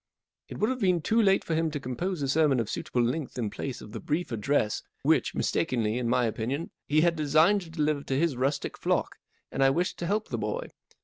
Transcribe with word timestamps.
It 0.49 0.57
would 0.57 0.71
have 0.71 0.79
been 0.79 1.03
too 1.03 1.21
late 1.21 1.43
for 1.43 1.53
him 1.53 1.69
to 1.69 1.79
compose 1.79 2.23
a 2.23 2.27
sermon 2.27 2.59
of 2.59 2.71
suitable 2.71 3.03
length 3.03 3.37
in 3.37 3.51
place 3.51 3.81
of 3.81 3.91
the 3.91 3.99
brief 3.99 4.31
address 4.31 4.81
which—mistakenly, 5.03 5.99
in 5.99 6.09
my 6.09 6.25
opinion—he 6.25 7.01
had 7.01 7.15
designed 7.15 7.61
to 7.61 7.69
deliver 7.69 8.01
to 8.05 8.17
his 8.17 8.35
rustic 8.35 8.79
flock, 8.79 9.17
and 9.51 9.63
I 9.63 9.69
wished 9.69 9.99
to 9.99 10.07
help 10.07 10.29
the 10.29 10.39
boy. 10.39 10.71